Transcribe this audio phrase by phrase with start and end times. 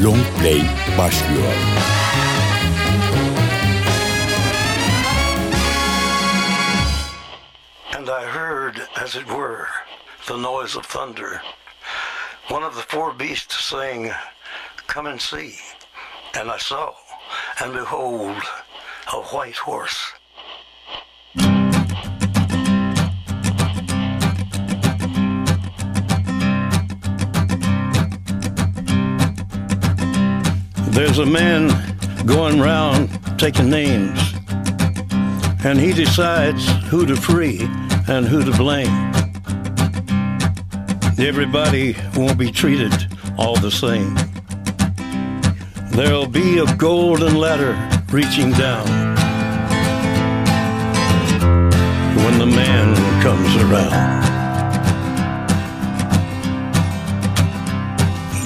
[0.00, 0.62] Long Play
[0.98, 1.52] başlıyor.
[7.96, 9.66] And I heard, as it were,
[10.26, 11.42] the noise of thunder.
[12.48, 14.12] One of the four beasts saying,
[14.86, 15.54] Come and see.
[16.34, 16.94] And I saw,
[17.60, 18.42] and behold,
[19.12, 20.17] a white horse.
[30.98, 31.68] There's a man
[32.26, 34.20] going round taking names,
[35.64, 37.60] and he decides who to free
[38.08, 39.12] and who to blame.
[41.16, 42.92] Everybody won't be treated
[43.38, 44.16] all the same.
[45.92, 47.78] There'll be a golden ladder
[48.10, 48.88] reaching down
[52.24, 54.24] when the man comes around.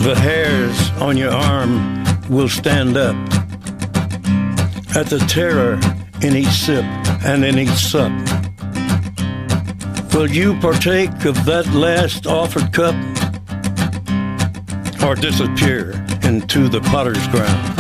[0.03, 3.17] The hairs on your arm will stand up
[4.95, 5.79] at the terror
[6.23, 6.85] in each sip
[7.25, 8.13] and in each sup.
[10.15, 12.95] Will you partake of that last offered cup
[15.03, 15.93] or disappear
[16.23, 17.79] into the potter's ground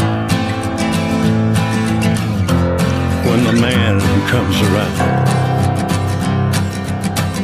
[3.27, 5.29] when the man comes around?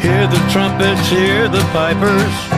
[0.02, 2.57] Hear the trumpets, hear the pipers.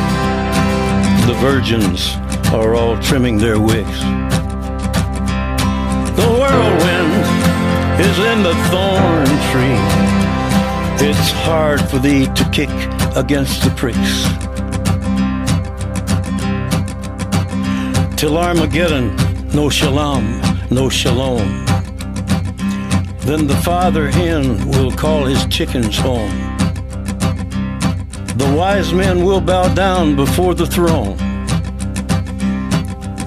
[1.27, 2.15] the virgins
[2.53, 3.99] are all trimming their wicks.
[6.19, 7.13] The whirlwind
[8.01, 9.81] is in the thorn tree.
[11.07, 12.69] It's hard for thee to kick
[13.15, 14.13] against the pricks.
[18.19, 19.15] Till Armageddon,
[19.53, 21.65] no shalom, no shalom.
[23.21, 26.50] Then the father hen will call his chickens home.
[28.41, 31.15] The wise men will bow down before the throne,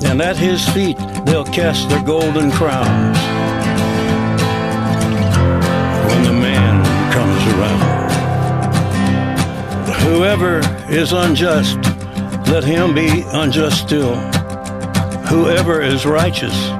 [0.04, 3.16] and at his feet they'll cast their golden crowns
[6.08, 6.82] when the man
[7.12, 8.10] comes around.
[10.02, 10.60] Whoever
[10.92, 11.76] is unjust,
[12.50, 14.16] let him be unjust still.
[15.28, 16.70] Whoever is righteous,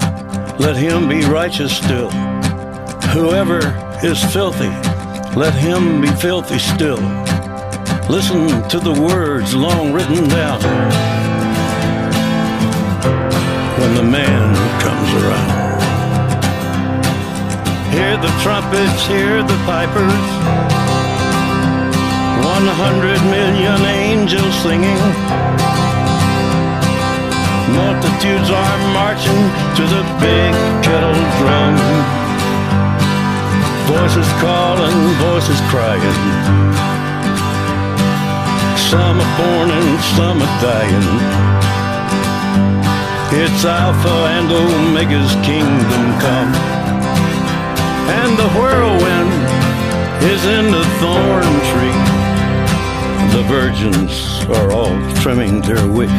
[0.59, 2.11] let him be righteous still.
[3.13, 3.61] Whoever
[4.03, 4.73] is filthy,
[5.39, 7.24] let him be filthy still.
[8.09, 10.61] Listen to the words long written down
[13.81, 15.51] when the man comes around.
[17.93, 20.27] Hear the trumpets, hear the pipers.
[22.45, 25.01] One hundred million angels singing.
[27.73, 29.43] Multitudes are marching
[29.77, 30.53] to the big
[30.85, 31.75] kettle drum.
[33.89, 36.64] Voices calling, voices crying.
[38.91, 41.09] Some are born and some are dying.
[43.33, 46.53] It's Alpha and Omega's kingdom come.
[48.21, 49.33] And the whirlwind
[50.23, 52.01] is in the thorn tree.
[53.35, 54.15] The virgins
[54.59, 56.13] are all trimming their wicks.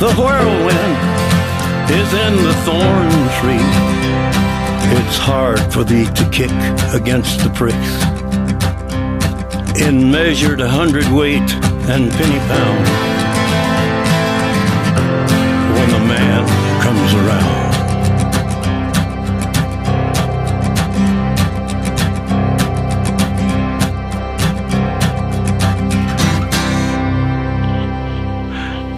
[0.00, 0.96] The whirlwind
[2.00, 3.66] is in the thorn tree.
[4.98, 6.50] It's hard for thee to kick
[6.92, 8.21] against the pricks
[9.76, 11.50] in measured hundredweight
[11.88, 12.86] and penny pound
[15.74, 16.46] when the man
[16.82, 17.62] comes around.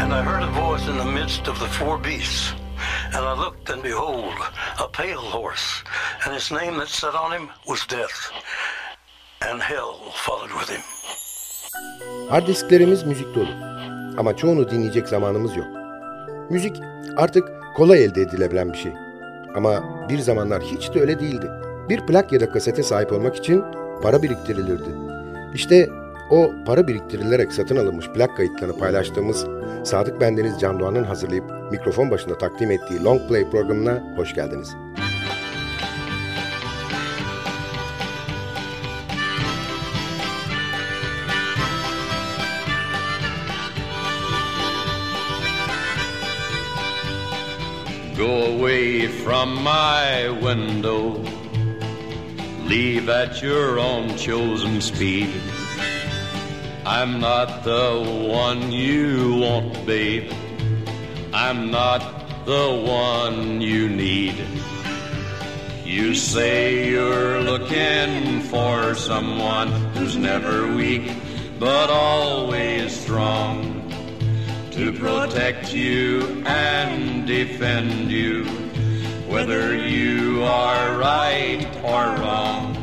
[0.03, 2.53] And I heard a voice in the midst of the four beasts.
[3.07, 4.35] And I looked, and behold,
[4.81, 5.85] a pale horse,
[6.25, 8.33] and his name that sat on him was Death
[9.55, 10.83] and hell followed with him.
[12.31, 13.49] Hard disklerimiz müzik dolu.
[14.19, 15.67] Ama çoğunu dinleyecek zamanımız yok.
[16.51, 16.81] Müzik
[17.17, 17.45] artık
[17.77, 18.93] kolay elde edilebilen bir şey.
[19.57, 21.51] Ama bir zamanlar hiç de öyle değildi.
[21.89, 23.65] Bir plak ya da kasete sahip olmak için
[24.03, 24.89] para biriktirilirdi.
[25.55, 25.89] İşte
[26.31, 29.47] o para biriktirilerek satın alınmış plak kayıtlarını paylaştığımız
[29.85, 34.84] Sadık Bendeniz Can Doğan'ın hazırlayıp mikrofon başında takdim ettiği Long Play programına hoş geldiniz.
[48.17, 51.21] Go away from my window.
[52.63, 55.31] Leave at your own chosen speed.
[56.87, 60.33] I'm not the one you want, babe.
[61.33, 64.37] I'm not the one you need.
[65.85, 71.11] You say you're looking for someone who's never weak,
[71.59, 73.74] but always strong
[74.75, 78.45] to protect you and defend you,
[79.29, 82.75] whether you are right or wrong.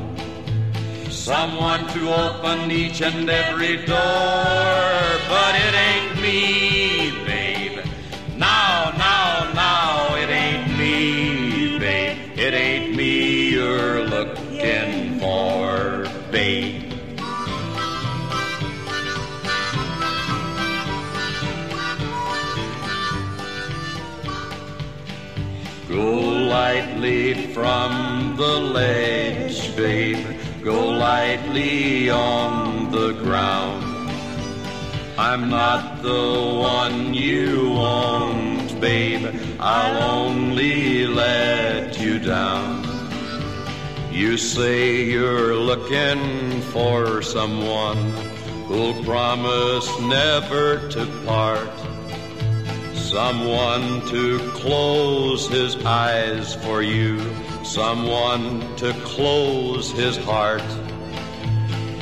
[1.10, 6.71] Someone to open each and every door, but it ain't me,
[27.54, 30.26] from the ledge, babe.
[30.64, 33.84] Go lightly on the ground.
[35.18, 39.36] I'm not the one you want, babe.
[39.60, 42.86] I'll only let you down.
[44.12, 47.98] You say you're looking for someone
[48.68, 51.70] who'll promise never to part.
[52.94, 57.20] Someone to close his eyes for you,
[57.64, 60.64] someone to close his heart,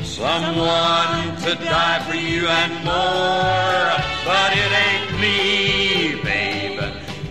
[0.03, 3.89] someone to die for you and more.
[4.25, 6.79] But it ain't me, babe.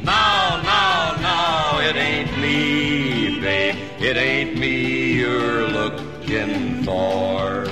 [0.02, 3.76] No, no, no, it ain't me, babe.
[4.00, 7.66] It ain't me you're looking for,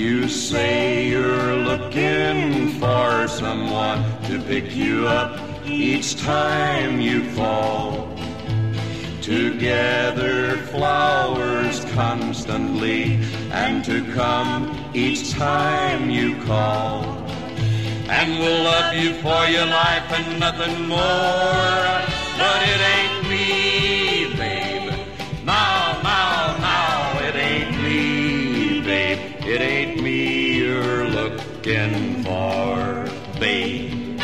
[0.00, 8.08] You say you're looking for someone to pick you up each time you fall.
[9.20, 13.20] To gather flowers constantly
[13.52, 17.04] and to come each time you call.
[18.08, 21.84] And we'll love you for your life and nothing more.
[22.40, 23.89] But it ain't me,
[31.60, 33.06] looking for,
[33.38, 34.18] babe.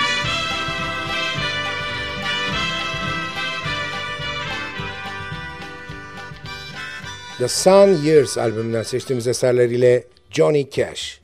[7.38, 11.20] The Sun Years albümünden seçtiğimiz eserleriyle Johnny Cash.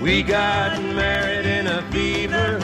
[0.00, 2.60] We got married in a fever,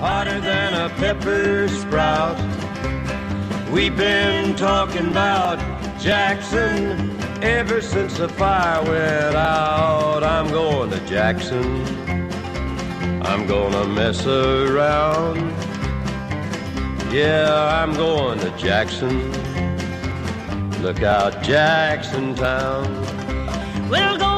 [0.00, 2.59] hotter than a pepper sprout.
[3.72, 5.58] We've been talking about
[6.00, 10.24] Jackson ever since the fire went out.
[10.24, 11.84] I'm going to Jackson.
[13.22, 15.38] I'm gonna mess around.
[17.12, 19.30] Yeah, I'm going to Jackson.
[20.82, 22.84] Look out, Jackson Town.
[23.88, 24.29] We'll go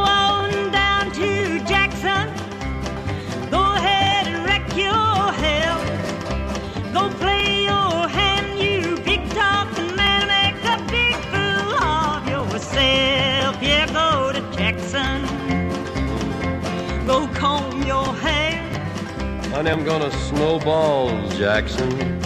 [19.62, 22.20] Honey, I'm gonna snowball Jackson.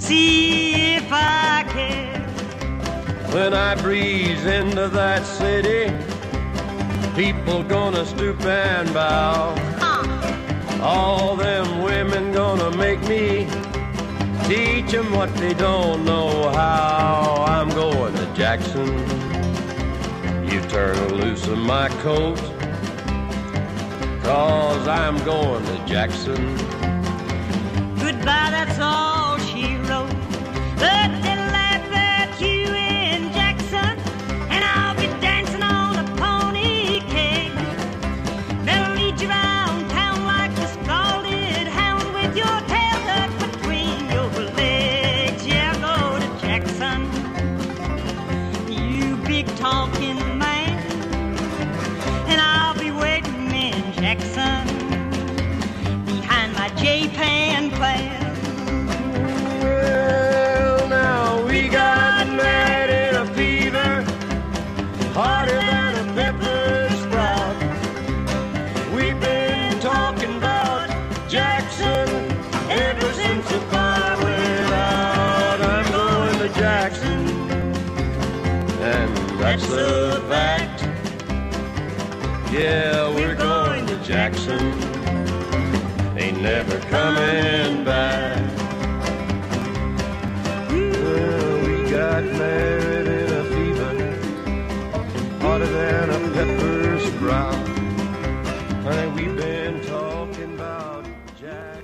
[0.00, 2.18] See if I care.
[3.32, 5.94] When I breeze into that city,
[7.14, 9.54] people gonna stoop and bow.
[9.80, 10.82] Uh-huh.
[10.82, 13.46] All them women gonna make me
[14.48, 17.44] teach 'em what they don't know how.
[17.46, 18.88] I'm going to Jackson.
[20.50, 22.40] You turn loose of my coat,
[24.30, 26.56] cause I'm going to Jackson.
[27.98, 29.09] Goodbye, that's all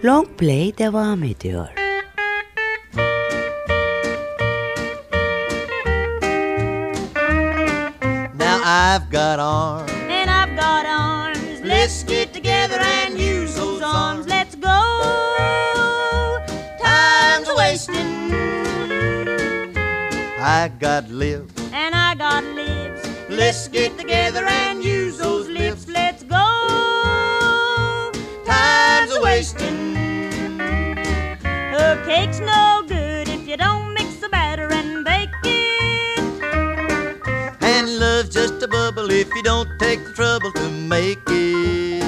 [0.02, 1.68] Long Play devam ediyor.
[8.34, 9.90] Now I've got arms.
[10.08, 11.60] and I've got arms.
[11.64, 14.26] Let's get together and use those arms.
[14.28, 14.78] Let's go.
[16.82, 18.32] Time's a wasting,
[20.38, 21.52] I got lips.
[21.72, 23.08] and I got lips.
[23.28, 25.88] Let's get together and use those lips.
[25.88, 26.15] Let's
[29.16, 29.96] a wasting.
[31.74, 36.20] A cake's no good if you don't mix the batter and bake it.
[37.62, 42.02] And love's just a bubble if you don't take the trouble to make it.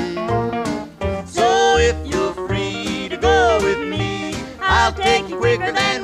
[1.27, 5.98] So if you're free to go with me, I'll take you quicker than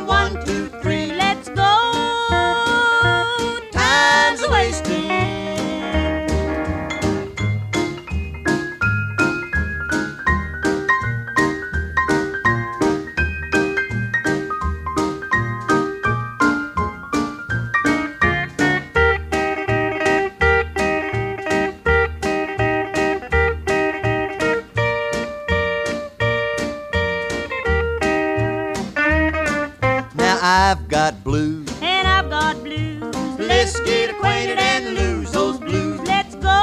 [30.74, 31.68] I've got blues.
[31.82, 33.00] and I've got blues.
[33.38, 36.00] Let's get acquainted and lose those blues.
[36.00, 36.58] Let's go.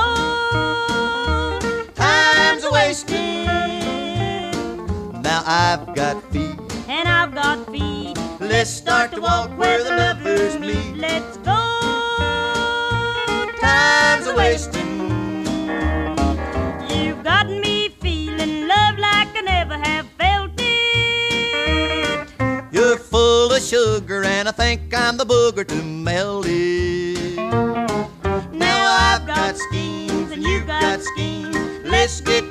[1.96, 3.46] Time's a wasting,
[5.22, 6.60] Now I've got feet.
[6.90, 8.18] and I've got feet.
[8.42, 10.98] Let's start to walk where the lovers meet.
[10.98, 11.62] Let's go.
[13.62, 14.81] Time's a wasting.
[25.32, 27.38] Booger to melt it.
[28.52, 28.80] Now
[29.12, 31.56] I've got schemes, and you've got schemes.
[31.86, 32.51] Let's get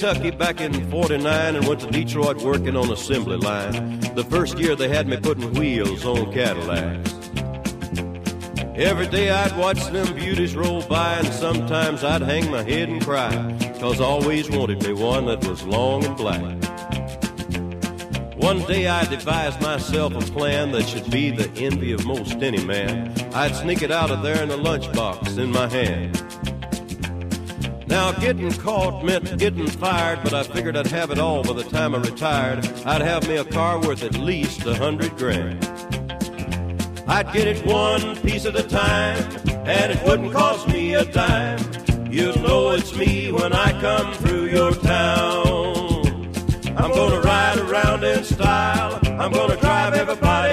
[0.00, 4.00] Kentucky back in 49 and went to Detroit working on assembly line.
[4.14, 7.12] The first year they had me putting wheels on Cadillacs.
[8.76, 13.04] Every day I'd watch them beauties roll by and sometimes I'd hang my head and
[13.04, 13.30] cry.
[13.78, 16.40] Cause I always wanted me one that was long and black.
[18.36, 22.64] One day I devised myself a plan that should be the envy of most any
[22.64, 23.12] man.
[23.34, 26.29] I'd sneak it out of there in a lunchbox in my hand.
[27.90, 31.64] Now, getting caught meant getting fired, but I figured I'd have it all by the
[31.64, 32.64] time I retired.
[32.86, 35.64] I'd have me a car worth at least a hundred grand.
[37.08, 39.18] I'd get it one piece at a time,
[39.66, 41.58] and it wouldn't cost me a dime.
[42.08, 46.30] You'll know it's me when I come through your town.
[46.76, 50.49] I'm gonna ride around in style, I'm gonna drive everybody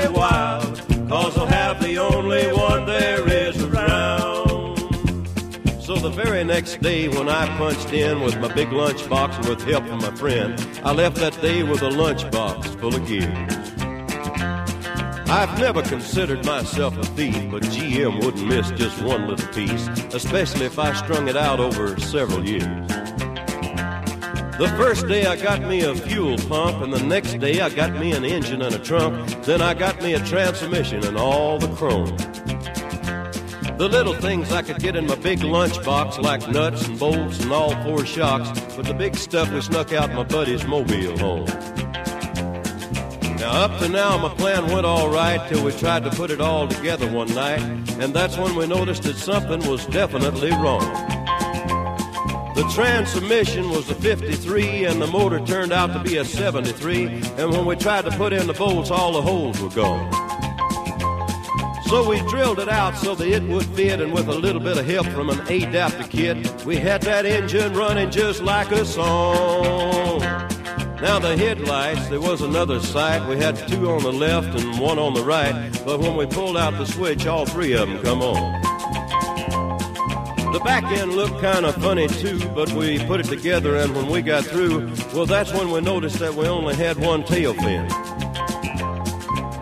[6.38, 10.12] very next day when I punched in with my big lunchbox with help from my
[10.12, 10.54] friend,
[10.84, 13.72] I left that day with a lunchbox full of gears.
[15.32, 20.68] I've never considered myself a thief, but GM wouldn't miss just one little piece, especially
[20.68, 22.88] if I strung it out over several years.
[24.60, 27.94] The first day I got me a fuel pump, and the next day I got
[27.94, 29.44] me an engine and a trunk.
[29.44, 32.16] Then I got me a transmission and all the chrome.
[33.78, 37.52] The little things I could get in my big lunchbox, like nuts and bolts and
[37.52, 41.46] all four shocks, but the big stuff we snuck out my buddy's mobile home.
[43.38, 46.42] Now, up to now, my plan went all right till we tried to put it
[46.42, 47.62] all together one night,
[48.00, 50.82] and that's when we noticed that something was definitely wrong.
[52.56, 57.06] The transmission was a 53 and the motor turned out to be a 73.
[57.38, 60.27] And when we tried to put in the bolts, all the holes were gone.
[61.88, 64.78] So we drilled it out so that it would fit, and with a little bit
[64.78, 70.20] of help from an adapter kit, we had that engine running just like a song.
[71.00, 73.26] Now the headlights, there was another sight.
[73.30, 75.54] We had two on the left and one on the right,
[75.86, 78.62] but when we pulled out the switch, all three of them come on.
[80.52, 84.08] The back end looked kind of funny too, but we put it together, and when
[84.08, 87.88] we got through, well, that's when we noticed that we only had one tail fin.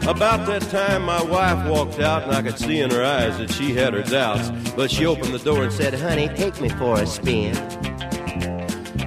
[0.07, 3.51] About that time, my wife walked out, and I could see in her eyes that
[3.51, 4.51] she had her doubts.
[4.75, 7.55] But she opened the door and said, Honey, take me for a spin.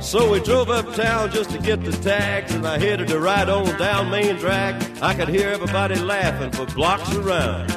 [0.02, 3.78] So we drove uptown just to get the tags, and I headed to ride on
[3.78, 4.74] down Main Drag.
[5.00, 7.68] I could hear everybody laughing for blocks around.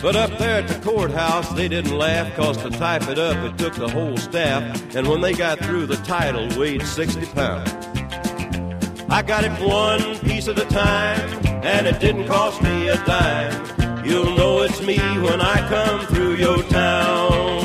[0.00, 3.58] But up there at the courthouse, they didn't laugh, cause to type it up, it
[3.58, 4.94] took the whole staff.
[4.94, 7.95] And when they got through, the title weighed 60 pounds.
[9.08, 14.04] I got it one piece at a time, and it didn't cost me a dime.
[14.04, 17.64] You'll know it's me when I come through your town.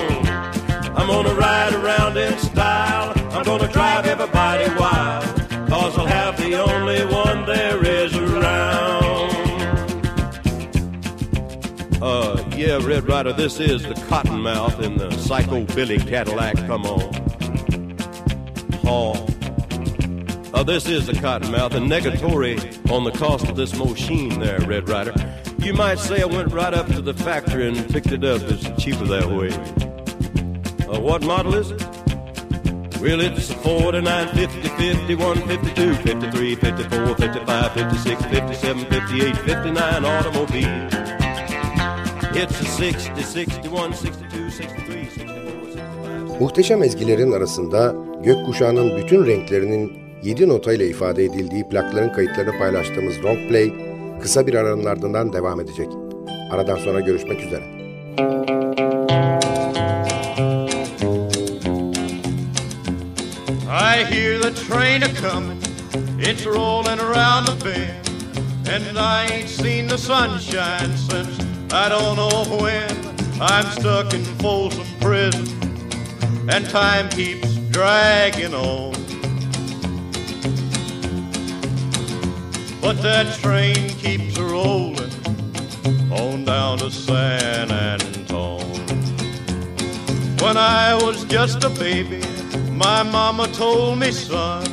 [0.96, 5.24] I'm gonna ride around in style, I'm gonna drive everybody wild,
[5.68, 9.32] cause I'll have the only one there is around.
[12.04, 16.56] Uh, yeah, Red Rider, this is the Cottonmouth in the Psycho Billy Cadillac.
[16.68, 17.14] Come on.
[18.84, 19.31] Hall.
[20.54, 22.58] Uh, this is the Cottonmouth, and negatory
[22.92, 25.14] on the cost of this machine there, Red Rider.
[25.60, 28.42] You might say I went right up to the factory and picked it up.
[28.44, 29.52] It's cheaper that way.
[30.88, 31.82] Uh, what model is it?
[33.02, 40.90] Well, it's a 49, 50, 51, 52, 53, 54, 55, 56, 57, 58, 59 automobile.
[42.34, 46.42] It's a 60, 61, 62, 63, 64, 65.
[46.42, 53.74] Muhteşem ezgilerin arasında gökkuşağının bütün renklerinin 7 notayla ifade edildiği plakların kayıtlarını paylaştığımız Long Play
[54.22, 55.88] kısa bir aranın ardından devam edecek.
[56.52, 57.64] Aradan sonra görüşmek üzere.
[63.68, 65.62] I hear the train a comin',
[66.20, 68.08] it's rolling around the bend,
[68.68, 71.40] and I ain't seen the sunshine since
[71.72, 72.92] I don't know when.
[73.42, 75.48] I'm stuck in Folsom Prison,
[76.50, 79.01] and time keeps dragging on.
[82.94, 85.14] But that train keeps rolling
[86.12, 88.60] on down to San Antone.
[90.42, 92.22] When I was just a baby,
[92.72, 94.68] my mama told me, son,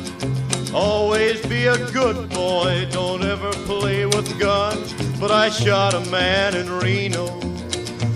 [0.73, 4.91] always be a good boy, don't ever play with guns.
[5.17, 7.39] But I shot a man in Reno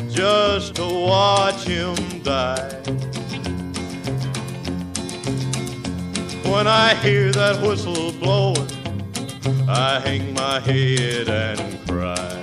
[0.09, 2.81] just to watch him die.
[6.43, 8.82] When I hear that whistle blowing,
[9.45, 12.42] I hang my head and cry.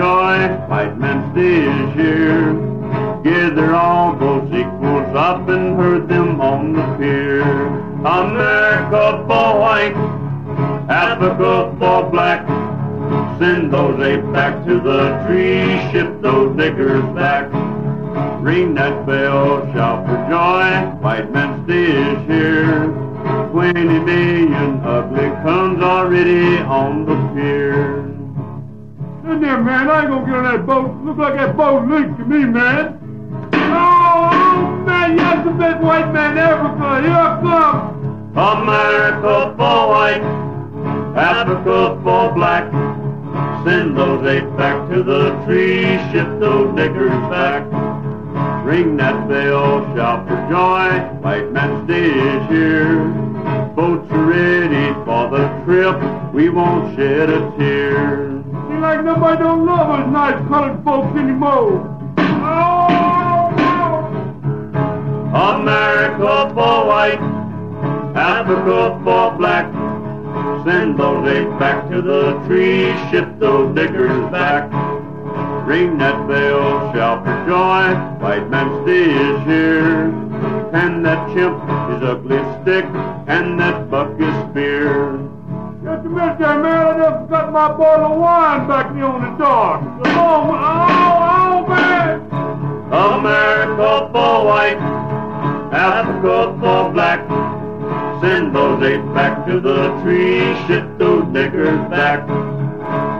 [0.00, 2.54] joy, white man is here.
[3.22, 7.42] Gather all those equals up and herd them on the pier.
[8.00, 9.98] America for white,
[10.88, 12.48] Africa for black.
[13.38, 17.44] Send those apes back to the tree, ship those niggers back.
[18.42, 22.86] Ring that bell, shout for joy, white man is here.
[23.50, 27.69] Twenty million ugly comes already on the pier.
[29.40, 31.02] In there, man, I ain't gonna get on that boat.
[31.02, 33.48] Look like that boat leaked to me, man.
[33.54, 36.68] Oh, man, yes, the best white man ever.
[36.68, 38.36] Uh, here I come.
[38.36, 40.20] America for white,
[41.16, 42.70] Africa for black.
[43.64, 47.64] Send those eight back to the tree, ship those niggers back.
[48.66, 53.08] Ring that bell, shout for joy, white man's day is here.
[53.74, 58.39] Boats are ready for the trip, we won't shed a tear.
[58.80, 61.84] Like nobody don't love us nice colored folks anymore.
[62.16, 63.52] Oh,
[65.60, 67.20] America for white,
[68.16, 69.66] Africa for black.
[70.64, 74.72] Send those eight back to the trees, ship those niggers back.
[75.66, 80.06] Ring that bell, shout for joy, white man's day is here.
[80.72, 81.62] And that chimp
[81.92, 82.86] is ugly stick,
[83.26, 85.29] and that buck is spear.
[85.82, 87.00] Just a minute there, man.
[87.00, 89.80] I just got my bottle of wine back there on the dock.
[90.04, 92.20] Oh, oh, oh, man.
[92.92, 94.76] America for white,
[95.72, 97.20] Africa for black.
[98.20, 102.28] Send those eight back to the tree, shit those niggers back.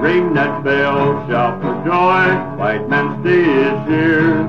[0.03, 4.45] Ring that bell, shout for joy, white man's day is here.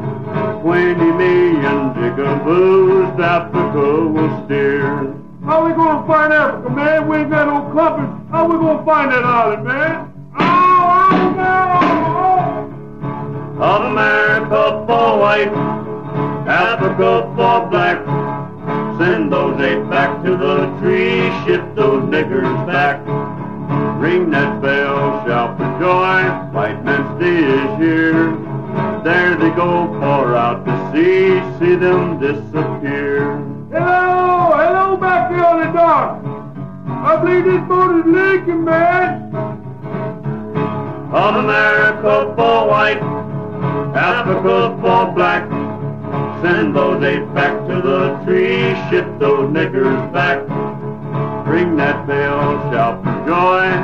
[0.62, 5.21] Twenty million jigaboos, Africa will steer.
[5.52, 7.10] How we gonna find Africa, man?
[7.10, 8.32] We ain't got no compass.
[8.32, 10.14] How we gonna find that island, man?
[10.40, 11.68] Oh, oh, man.
[13.60, 15.52] Oh, America for white,
[16.48, 18.00] Africa for black.
[18.98, 23.06] Send those eight back to the tree, ship those niggers back.
[24.00, 28.32] Ring that bell, shout for joy, white man's day is here.
[29.04, 33.36] There they go, far out to sea, see them disappear.
[33.70, 34.41] Hello
[35.02, 36.22] back there on the dock.
[36.86, 39.32] I believe this boat is leaking, man.
[41.12, 43.02] America for white,
[43.98, 45.50] Africa for black.
[46.44, 50.40] Send those eight back to the tree, ship those niggers back.
[51.48, 53.81] Ring that bell, shout for joy,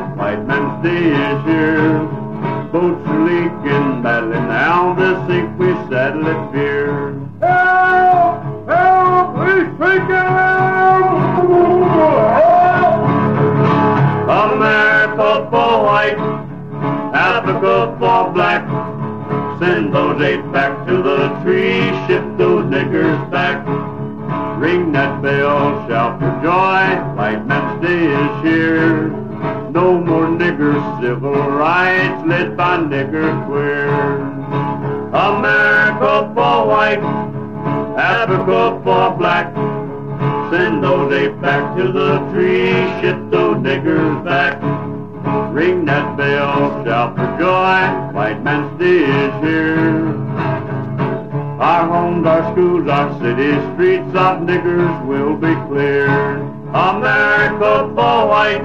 [53.38, 56.40] cities, streets of niggers will be cleared.
[56.74, 58.64] America for white,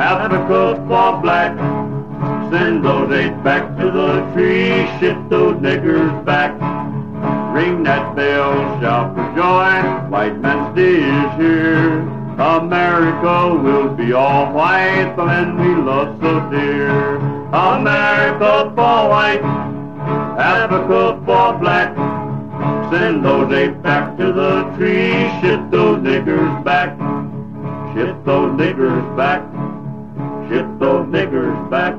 [0.00, 1.52] Africa for black.
[2.50, 6.52] Send those eight back to the tree, ship those niggers back.
[7.54, 12.00] Ring that bell, shout for joy, white man's day is here.
[12.38, 17.16] America will be all white, the land we love so dear.
[17.52, 19.42] America for white,
[20.38, 22.15] Africa for black.
[22.90, 26.90] Send those eight back to the tree, ship those niggers back.
[27.94, 29.42] Ship those niggers back.
[30.48, 31.94] Ship those niggers back.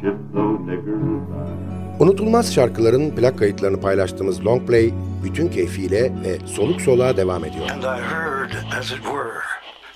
[0.00, 2.00] Ship those niggers back.
[2.00, 4.92] Unutulmaz şarkıların plak kayıtlarını paylaştığımız long play
[5.24, 7.70] bütün keyfiyle ve soluk soluğa devam ediyor.
[7.70, 9.42] And I heard, as it were,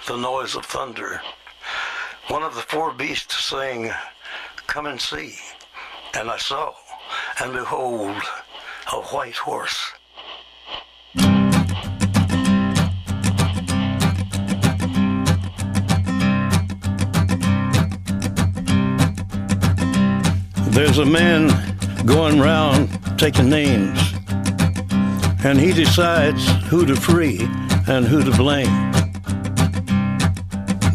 [0.07, 1.21] the noise of thunder.
[2.31, 3.91] One of the four beasts saying,
[4.75, 5.31] Come and see.
[6.21, 6.73] And I saw,
[7.45, 8.23] and behold,
[8.93, 9.93] a white horse.
[20.71, 21.49] There's a man
[22.07, 23.99] going round taking names,
[25.45, 27.41] and he decides who to free
[27.89, 28.93] and who to blame.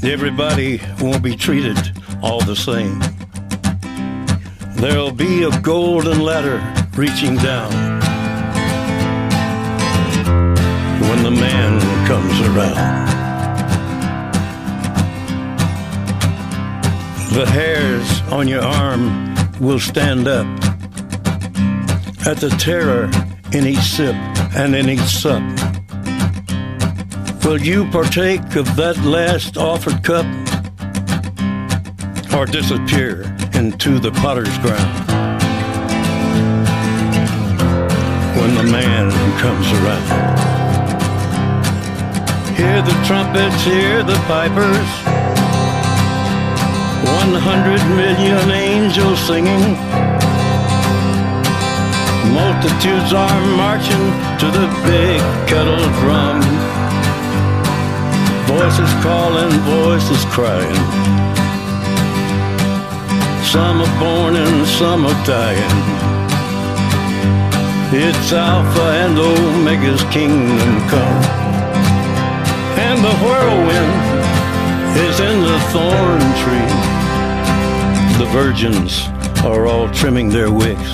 [0.04, 1.78] Everybody won't be treated
[2.22, 3.00] all the same.
[4.76, 7.72] There'll be a golden ladder reaching down
[11.00, 13.08] when the man comes around.
[17.34, 20.46] The hairs on your arm will stand up
[22.28, 23.10] at the terror
[23.54, 24.16] in each sip
[24.56, 25.42] and in each sup.
[27.46, 30.26] Will you partake of that last offered cup
[32.34, 33.24] or disappear
[33.54, 35.01] into the potter's ground?
[39.40, 40.08] Comes around.
[42.58, 44.90] Hear the trumpets, hear the pipers.
[47.20, 49.78] One hundred million angels singing.
[52.34, 54.06] Multitudes are marching
[54.40, 56.42] to the big kettle drum.
[58.46, 60.76] Voices calling, voices crying.
[63.44, 65.91] Some are born and some are dying.
[67.94, 71.24] It's Alpha and Omega's kingdom come.
[72.80, 73.96] And the whirlwind
[74.96, 76.72] is in the thorn tree.
[78.18, 79.02] The virgins
[79.44, 80.92] are all trimming their wicks.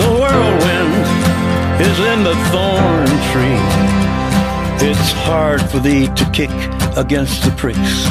[0.00, 0.94] The whirlwind
[1.82, 3.60] is in the thorn tree.
[4.88, 6.48] It's hard for thee to kick
[6.96, 8.08] against the pricks.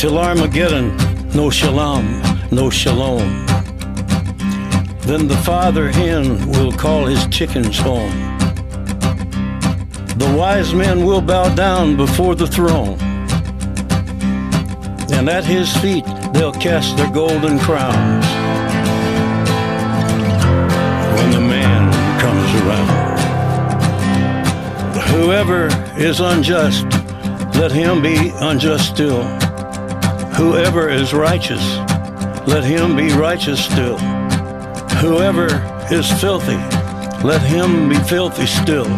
[0.00, 0.96] Till Armageddon,
[1.34, 3.46] no shalom, no shalom.
[5.02, 8.10] Then the father hen will call his chickens home.
[10.16, 12.98] The wise men will bow down before the throne.
[15.12, 18.26] And at his feet they'll cast their golden crowns.
[21.16, 23.10] When the man comes around.
[25.10, 26.84] Whoever is unjust,
[27.56, 29.22] let him be unjust still.
[30.34, 31.62] Whoever is righteous,
[32.50, 33.96] let him be righteous still.
[34.98, 35.46] Whoever
[35.88, 36.56] is filthy,
[37.22, 38.90] let him be filthy still.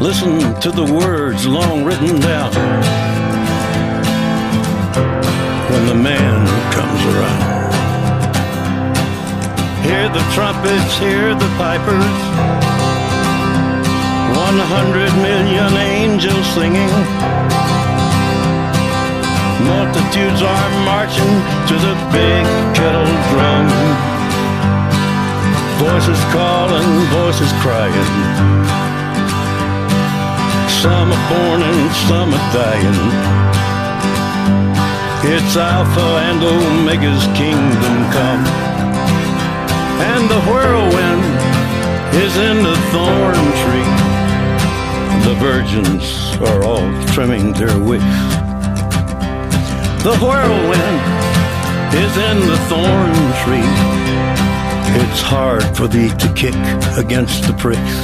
[0.00, 2.52] Listen to the words long written down
[5.68, 7.74] when the man comes around.
[9.82, 12.14] Hear the trumpets, hear the pipers.
[14.46, 16.94] One hundred million angels singing.
[19.64, 21.34] Multitudes are marching
[21.68, 22.44] to the big
[22.76, 23.66] kettle drum.
[25.80, 28.10] Voices calling, voices crying.
[30.82, 33.00] Some are born and some are dying.
[35.32, 38.44] It's Alpha and Omega's kingdom come.
[40.12, 41.24] And the whirlwind
[42.22, 43.94] is in the thorn tree.
[45.24, 48.33] The virgins are all trimming their wicks.
[50.04, 51.00] The whirlwind
[51.94, 53.70] is in the thorn tree.
[55.00, 56.54] It's hard for thee to kick
[56.98, 57.96] against the pricks.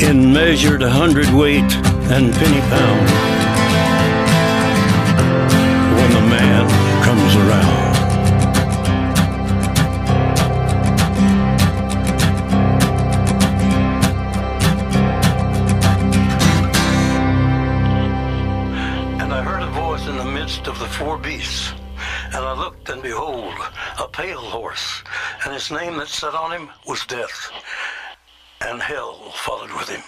[0.00, 1.72] In measured hundredweight
[2.14, 3.08] and penny pound,
[5.96, 6.68] when the man
[7.02, 7.91] comes around.
[23.98, 25.02] A pale horse,
[25.44, 27.50] and his name that sat on him was Death,
[28.60, 30.02] and hell followed with him.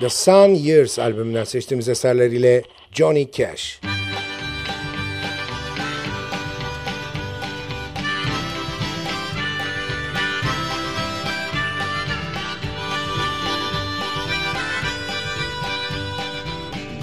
[0.00, 3.80] The Sun Years albümünden seçtiğimiz eserleriyle Johnny Cash.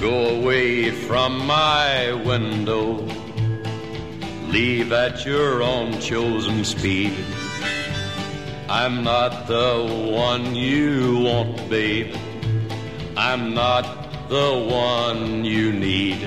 [0.01, 3.24] Go away from my window.
[4.55, 7.13] Leave at your own chosen speed.
[8.69, 12.15] I'm not the one you want, babe.
[13.17, 13.83] I'm not
[14.29, 16.25] the one you need.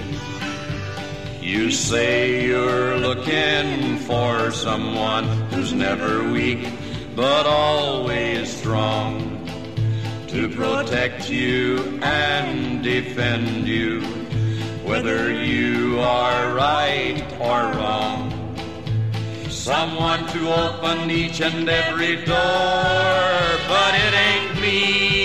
[1.41, 6.69] You say you're looking for someone who's never weak,
[7.17, 9.49] but always strong
[10.27, 14.03] to protect you and defend you,
[14.88, 18.33] whether you are right or wrong.
[19.51, 25.17] Someone to open each and every door, but it ain't me,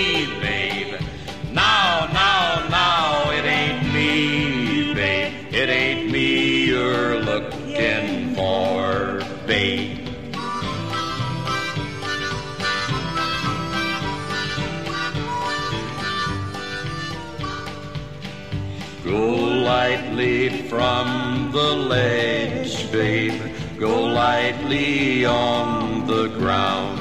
[20.52, 23.40] from the ledge, babe.
[23.78, 27.00] Go lightly on the ground.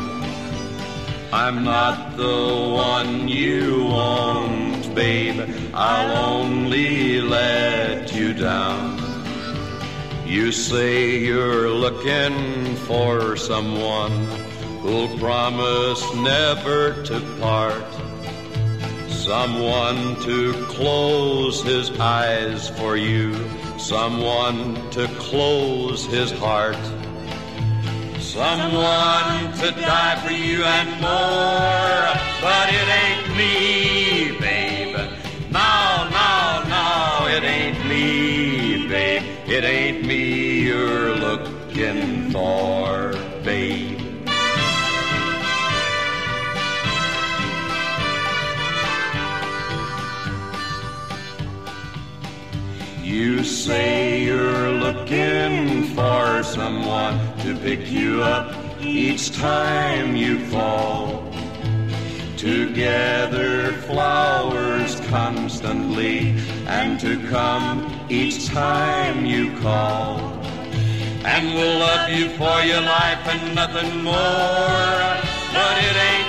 [1.32, 5.50] I'm not the one you want, babe.
[5.74, 9.00] I'll only let you down.
[10.26, 14.12] You say you're looking for someone
[14.82, 18.03] who'll promise never to part.
[19.26, 23.34] Someone to close his eyes for you
[23.84, 26.78] someone to close his heart,
[28.20, 32.14] someone to die for you and more.
[32.42, 34.96] But it ain't me, babe.
[35.52, 39.24] No, no, no, it ain't me, babe.
[39.48, 44.03] It ain't me you're looking for, babe.
[53.14, 61.32] You say you're looking for someone to pick you up each time you fall.
[62.38, 66.34] To gather flowers constantly
[66.66, 70.18] and to come each time you call.
[71.24, 75.06] And we'll love you for your life and nothing more.
[75.54, 76.23] But it ain't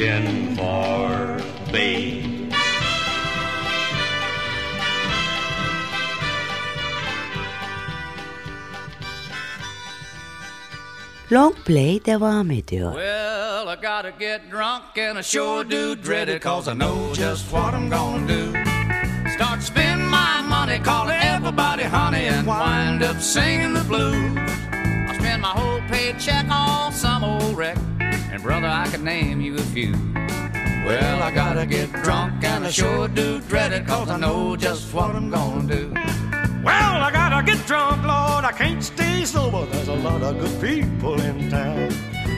[0.00, 2.52] looking for, babe.
[11.30, 12.92] Long play devam ediyor.
[12.92, 17.52] Well, I gotta get drunk and I sure do dread it cause I know just
[17.52, 18.50] what I'm gonna do.
[19.36, 24.36] Start spending my money, calling everybody honey and wind up singing the blues.
[25.08, 27.78] I spend my whole paycheck on some old wreck
[28.32, 29.92] and brother, I can name you a few.
[30.86, 34.94] Well, I gotta get drunk and I sure do dread it cause I know just
[34.94, 35.92] what I'm gonna do.
[36.64, 38.44] Well, I gotta get drunk, Lord.
[38.44, 39.66] I can't stay sober.
[39.66, 41.90] There's a lot of good people in town.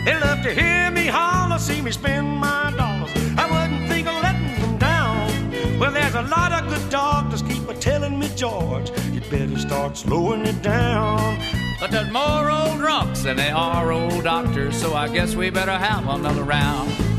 [0.05, 3.13] They love to hear me holler, see me spend my dollars.
[3.37, 5.79] I wouldn't think of letting them down.
[5.79, 9.97] Well, there's a lot of good doctors keep a telling me, George, you better start
[9.97, 11.39] slowing it down.
[11.83, 15.77] But there's more old drunks than there are old doctors, so I guess we better
[15.77, 17.12] have another round.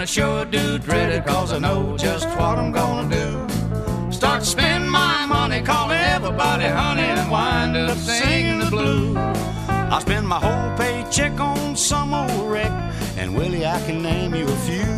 [0.00, 4.10] And I sure do dread it cause I know just what I'm gonna do.
[4.10, 9.14] Start spending my money, calling everybody honey, and wind up singing the blues.
[9.68, 12.72] I spend my whole paycheck on some old wreck,
[13.18, 14.90] and Willie, I can name you a few.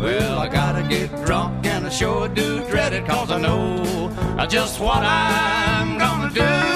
[0.00, 4.10] Well, I gotta get drunk and I sure do dread it cause I know
[4.48, 6.75] just what I'm gonna do.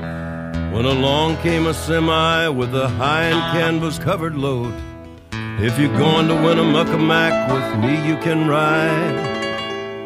[0.71, 4.73] when along came a semi with a high and canvas covered load.
[5.59, 9.31] If you're going to Winnemucca Mac with me, you can ride.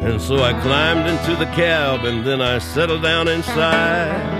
[0.02, 4.36] And so I climbed into the cab and then I settled down inside.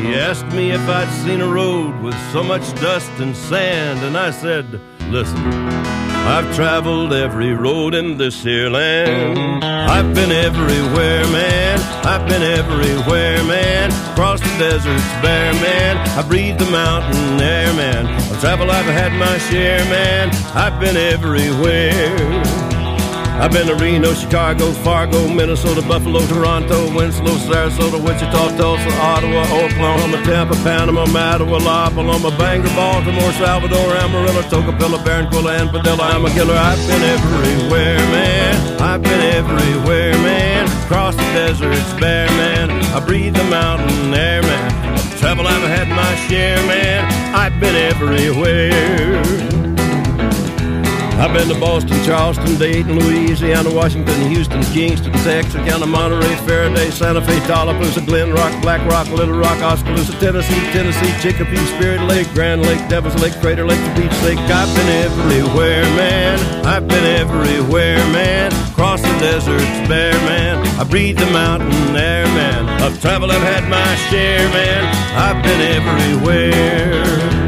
[0.00, 4.16] He asked me if I'd seen a road with so much dust and sand, and
[4.16, 9.64] I said, Listen, I've traveled every road in this here land.
[9.64, 11.80] I've been everywhere, man.
[12.04, 13.90] I've been everywhere, man.
[14.12, 15.96] Across the deserts bare, man.
[16.18, 18.06] I breathed the mountain air, man.
[18.32, 20.30] Of travel I've had my share, man.
[20.54, 22.59] I've been everywhere.
[23.40, 30.22] I've been to Reno, Chicago, Fargo, Minnesota, Buffalo, Toronto, Winslow, Sarasota, Wichita, Tulsa, Ottawa, Oklahoma,
[30.24, 36.02] Tampa, Panama, Mattawa, La Paloma, Bangor, Baltimore, Salvador, Amarillo, Tocopilla, Barranquilla, and Padilla.
[36.02, 36.54] I'm a killer.
[36.54, 38.80] I've been everywhere, man.
[38.82, 40.66] I've been everywhere, man.
[40.84, 42.70] Across the deserts, bare, man.
[42.94, 44.98] I breathe the mountain air, man.
[45.16, 47.34] Travel, I've had my share, man.
[47.34, 49.49] I've been everywhere.
[51.20, 57.38] I've been to Boston, Charleston, Dayton, Louisiana, Washington, Houston, Kingston, Texarkana, Monterey, Faraday, Santa Fe,
[57.40, 62.80] Tallapoosa, Glen Rock, Black Rock, Little Rock, Oskaloosa, Tennessee, Tennessee, Chicopee, Spirit Lake, Grand Lake,
[62.88, 64.38] Devil's Lake, Crater Lake, the Beach Lake.
[64.38, 66.64] I've been everywhere, man.
[66.64, 68.50] I've been everywhere, man.
[68.70, 70.66] Across the deserts, bare, man.
[70.80, 72.66] I breathe the mountain air, man.
[72.82, 74.86] I've traveled, I've had my share, man.
[75.14, 77.39] I've been everywhere.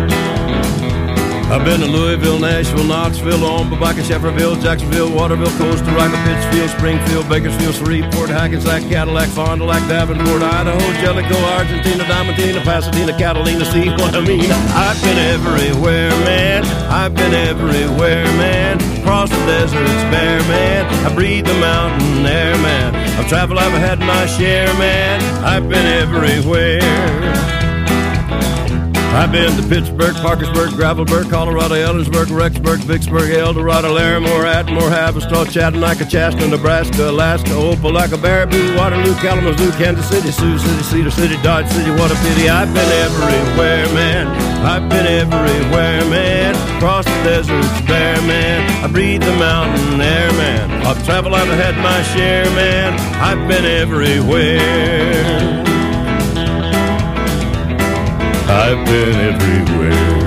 [1.51, 7.29] I've been to Louisville, Nashville, Knoxville, on Omaha, Shefferville, Jacksonville, Waterville, Costa Rica, Pittsfield, Springfield,
[7.29, 13.89] Bakersfield, Shreveport, Hackensack, Cadillac, Fond du Lac, Davenport, Idaho, Jellicoe, Argentina, Diamantina, Pasadena, Catalina, see
[13.91, 14.51] what I mean?
[14.51, 16.65] I've been everywhere, man.
[16.91, 18.77] I've been everywhere, man.
[19.01, 20.87] Across the deserts, bare, man.
[21.05, 22.95] I breathe the mountain air, man.
[23.19, 25.21] I've traveled, I've had my share, man.
[25.45, 26.81] I've been everywhere.
[29.15, 35.45] I've been to Pittsburgh, Parkersburg, Gravelburg, Colorado, Ellensburg, Rexburg, Vicksburg, El Dorado, Larimore, Atmore, Haverstraw,
[35.51, 41.69] Chattanooga, Chaska, Nebraska, Alaska, Opelika, Baraboo, Waterloo, Kalamazoo, Kansas City, Sioux City, Cedar City, Dodge
[41.69, 41.91] City.
[41.91, 42.49] What a pity.
[42.49, 44.29] I've been everywhere, man.
[44.65, 46.55] I've been everywhere, man.
[46.79, 48.67] Across the deserts, bare, man.
[48.83, 50.87] I breathe the mountain air, man.
[50.87, 52.99] I've traveled, I've had my share, man.
[53.21, 55.72] I've been everywhere.
[58.55, 60.22] I've been everywhere.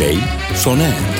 [0.00, 0.16] Play
[0.54, 1.19] Sonar.